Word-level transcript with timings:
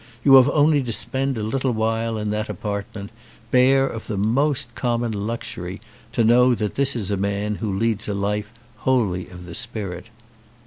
You 0.23 0.33
have 0.37 0.49
only 0.49 0.81
to 0.81 0.91
spend 0.91 1.37
a 1.37 1.43
little 1.43 1.73
while 1.73 2.17
in 2.17 2.31
that 2.31 2.49
apartment 2.49 3.11
bare 3.51 3.85
of 3.85 4.07
the 4.07 4.17
most 4.17 4.73
common 4.73 5.11
luxury 5.13 5.79
to 6.13 6.23
know 6.23 6.55
that 6.55 6.73
this 6.73 6.95
is 6.95 7.11
a 7.11 7.17
man 7.17 7.57
who 7.57 7.71
leads 7.71 8.07
a 8.07 8.15
life 8.15 8.51
wholly 8.77 9.29
of 9.29 9.45
the 9.45 9.53
spirit. 9.53 10.07